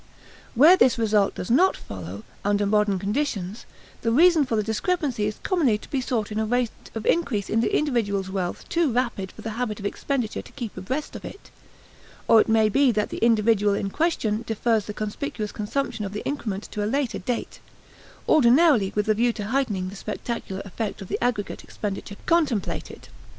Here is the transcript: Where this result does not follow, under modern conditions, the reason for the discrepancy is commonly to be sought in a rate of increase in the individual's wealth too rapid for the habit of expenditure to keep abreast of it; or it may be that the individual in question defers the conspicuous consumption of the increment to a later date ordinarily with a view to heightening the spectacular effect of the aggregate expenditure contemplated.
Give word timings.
Where 0.55 0.77
this 0.77 0.97
result 0.97 1.35
does 1.35 1.51
not 1.51 1.77
follow, 1.77 2.23
under 2.43 2.65
modern 2.65 2.97
conditions, 2.97 3.67
the 4.01 4.11
reason 4.11 4.47
for 4.47 4.55
the 4.55 4.63
discrepancy 4.63 5.27
is 5.27 5.37
commonly 5.43 5.77
to 5.77 5.89
be 5.91 6.01
sought 6.01 6.31
in 6.31 6.39
a 6.39 6.45
rate 6.47 6.71
of 6.95 7.05
increase 7.05 7.51
in 7.51 7.61
the 7.61 7.77
individual's 7.77 8.27
wealth 8.31 8.67
too 8.67 8.91
rapid 8.91 9.31
for 9.31 9.43
the 9.43 9.51
habit 9.61 9.79
of 9.79 9.85
expenditure 9.85 10.41
to 10.41 10.51
keep 10.53 10.75
abreast 10.75 11.15
of 11.15 11.23
it; 11.23 11.51
or 12.27 12.41
it 12.41 12.49
may 12.49 12.67
be 12.67 12.91
that 12.91 13.09
the 13.11 13.17
individual 13.19 13.75
in 13.75 13.91
question 13.91 14.43
defers 14.47 14.85
the 14.85 14.93
conspicuous 14.95 15.51
consumption 15.51 16.03
of 16.03 16.13
the 16.13 16.25
increment 16.25 16.63
to 16.71 16.83
a 16.83 16.87
later 16.89 17.19
date 17.19 17.59
ordinarily 18.27 18.91
with 18.95 19.07
a 19.07 19.13
view 19.13 19.31
to 19.31 19.45
heightening 19.49 19.89
the 19.89 19.95
spectacular 19.95 20.63
effect 20.65 21.03
of 21.03 21.09
the 21.09 21.23
aggregate 21.23 21.63
expenditure 21.63 22.15
contemplated. 22.25 23.09